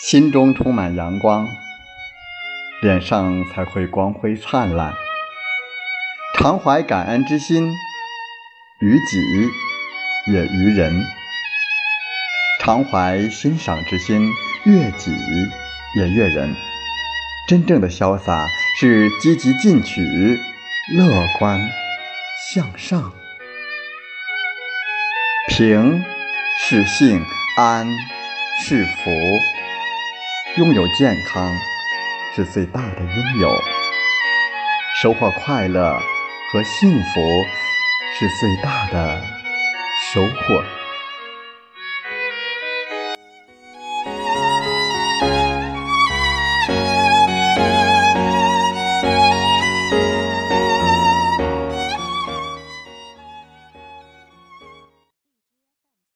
[0.00, 1.48] 心中充满阳光，
[2.82, 4.92] 脸上才会光辉灿烂。
[6.36, 7.72] 常怀感恩之心，
[8.80, 9.20] 于己
[10.32, 10.92] 也于人；
[12.60, 14.28] 常怀欣赏之心，
[14.64, 15.12] 悦己
[15.96, 16.54] 也悦人。
[17.48, 18.46] 真正的潇洒
[18.80, 20.02] 是积极进取、
[20.96, 21.70] 乐观
[22.52, 23.12] 向上。
[25.48, 26.02] 平
[26.58, 27.24] 是幸，
[27.56, 27.86] 安
[28.60, 29.10] 是福。
[30.56, 31.52] 拥有健康
[32.36, 33.50] 是最大的拥有，
[35.02, 35.98] 收获快乐
[36.52, 37.44] 和幸福
[38.16, 39.20] 是最大的
[40.12, 40.83] 收获。